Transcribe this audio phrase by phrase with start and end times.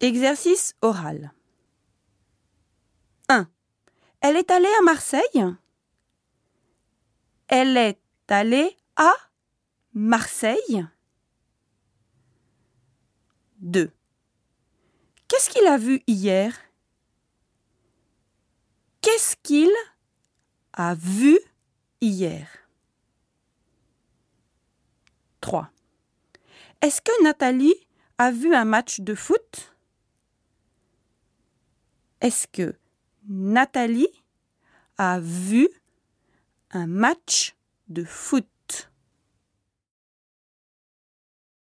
[0.00, 1.32] Exercice oral.
[3.28, 3.48] 1.
[4.20, 5.44] Elle est allée à Marseille?
[7.48, 9.12] Elle est allée à
[9.92, 10.86] Marseille?
[13.58, 13.90] 2.
[15.26, 16.56] Qu'est-ce qu'il a vu hier?
[19.00, 19.72] Qu'est-ce qu'il
[20.74, 21.38] a vu
[22.00, 22.48] hier?
[25.40, 25.70] 3.
[26.82, 27.74] Est-ce que Nathalie
[28.18, 29.74] a vu un match de foot?
[32.20, 32.74] Est-ce que
[33.28, 34.08] Nathalie
[34.96, 35.68] a vu
[36.70, 37.54] un match
[37.88, 38.46] de foot?